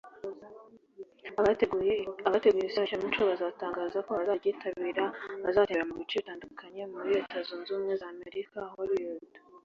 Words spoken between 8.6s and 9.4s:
i Hollywood